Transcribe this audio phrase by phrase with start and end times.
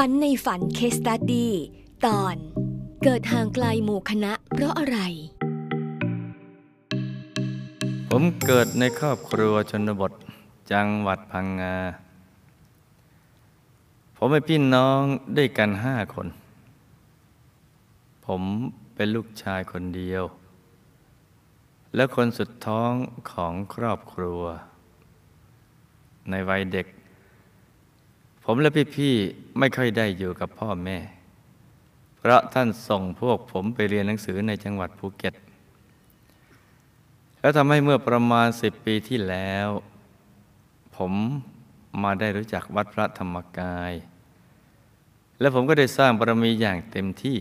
[0.00, 1.52] ฝันในฝันเคสตัดดี้
[2.06, 2.36] ตอน
[3.04, 4.98] เกิดห่างไกลหมู่คณะเพราะอะไร
[8.10, 10.12] ผมเกิดในครอบครัวชนบท
[10.72, 11.76] จังหวัดพังงา
[14.16, 15.00] ผมเป็นพี่น้อง
[15.36, 16.28] ด้วยกันห้าคน
[18.26, 18.42] ผม
[18.94, 20.24] เป็นลูกชายคนเดียว
[21.94, 22.92] และคนสุดท้อง
[23.32, 24.42] ของครอบครัว
[26.30, 26.86] ในวัยเด็ก
[28.44, 30.98] ผมและพี่ๆไม่ค่อยได้อยู่กับพ่อแม่
[32.18, 35.34] เพราะท่านส่งพวกผมไปเรียนหนังสือในจังหวัดภูเก็ต
[37.40, 39.68] แล้วทำให้เมื่อประมาณสิบปีที่แล้ว
[40.96, 41.12] ผม
[42.02, 43.92] มาได้รู้จักวัดพระธรรมกาย
[45.40, 47.38] และผมก็ได้สร้างบารมีอย่างเต็มที่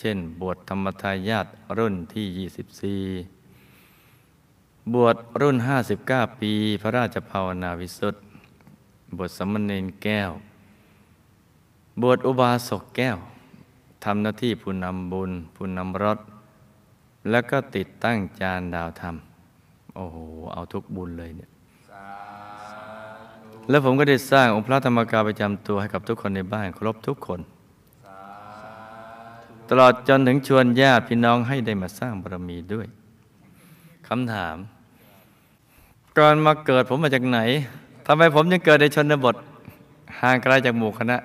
[0.00, 1.46] เช่น บวชธรรมทายาท
[1.78, 5.56] รุ่นที่ 24 บวชรุ่น
[5.98, 8.24] 59 ปี พระราชภาวนาวิสุทธิ์
[9.18, 10.30] บวชสมณเณรแก้ว
[12.02, 13.16] บวชอุบาสกแก้ว
[14.04, 16.18] ทำหน้าที่ผู้นำบุญผู้นำรถ
[17.30, 19.16] แล้วก็ติดตั้งจานดาวธรรม
[19.96, 20.16] โอ้โห
[20.52, 21.50] เอาทุกบุญเลยเนี่ย
[23.68, 27.40] แล้วผมก็ได้สร้างองค์พระธรรมกายประจำตัวให้กับทุกคนในบ้านครบทุกคน
[29.68, 32.86] ตลอดจนถึงชวนญาติพี่น้องให้ได้มาสร้างบารมีด้วย
[34.08, 34.56] คำถาม
[36.18, 37.38] ก่อนมาเกิดผมมาจากไหน
[38.06, 39.34] ทำไมผมยังเกิดในชนบท
[40.20, 41.16] ห่างไกลจากหมู่คณะ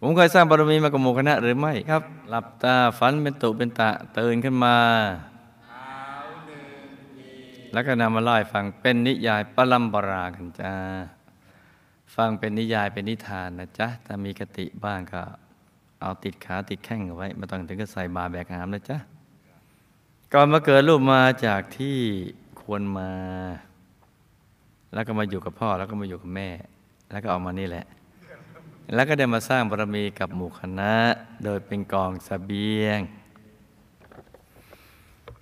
[0.00, 4.76] ผมเคยสร้างบารมีมากับหมู่คณะหรือไม่ครับ หลับตาฝันเป็นตุเป็นตะตื่นขึ้นมา
[7.72, 10.72] แล้วก็นำมาเล่าให้ฟังเป็นนิยายปลัมปรากันจ้า
[12.14, 15.22] ฟังเป็นนิยายเป็นนิทานนะจ๊ะถ้ามีกติบ้างก็
[16.00, 18.96] เอาติดขาติดแข้งเอาไว้ไม่ต้องถึงก็ใส่บาแบกหามนะจ๊ะ
[20.32, 21.98] ก่อนมาเกิดรูปมาจากที่
[22.60, 23.10] ควรมา
[24.94, 26.48] แล้วก็มาอยู่กับพ่อแล้วก็มาอยู่กับแม่
[27.10, 27.84] แล้วก็ออกมานี่แหละ
[28.94, 30.92] แล้วก็ได้มาสร้างบารมีกับหมู่คณะ
[31.44, 33.00] โดยเป็นกองสเสบียง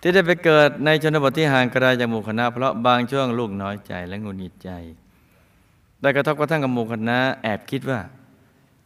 [0.01, 4.71] ที่ได้ไปเกิดในชนบทที่ห่างไกลจากหมู่คณะ เพราะบางช่วงลูกน้อยใจและงุนงิดใจ
[6.01, 7.99] ได้กระทบกระทั่งกับหมู่คณะ แอบคิดว่า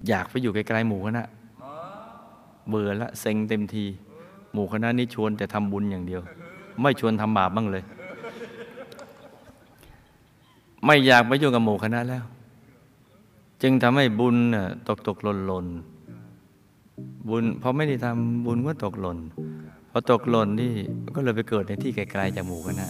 [0.09, 1.23] อยากไปอยู่ไกลๆหมู่คณะ
[2.69, 3.85] เบื่อละเซ็งเต็มที
[4.53, 6.23] หมู่คณะนี้ชวนแต่ทำบุญอย่างเดียว
[6.81, 7.85] ไม่ชวนทำบาปบ้างเลย
[10.85, 12.25] ไม่อยากไปอยู่กับหมู่คณะแล้ว
[13.63, 14.37] จึงทำให้บุญ
[14.89, 15.67] ตกตกหล่นหล่น
[17.29, 19.19] บุญพอไม่ได้ทำบุญก็ตกหล่น
[19.91, 20.73] พอตกหล่นนี่
[21.17, 22.89] ก็เลยไปเกิดในที่ไกลๆจากหมู่คณะ